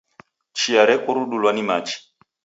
Chia 0.57 0.81
rekurudulwa 0.89 1.51
ni 1.53 1.63
machi. 1.67 1.97